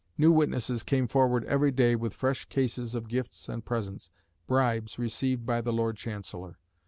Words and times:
New 0.17 0.31
witnesses 0.31 0.81
came 0.81 1.05
forward 1.05 1.45
every 1.45 1.69
day 1.69 1.95
with 1.95 2.15
fresh 2.15 2.45
cases 2.45 2.95
of 2.95 3.07
gifts 3.07 3.47
and 3.47 3.63
presents, 3.65 4.09
"bribes" 4.47 4.97
received 4.97 5.45
by 5.45 5.61
the 5.61 5.71
Lord 5.71 5.95
Chancellor. 5.95 6.57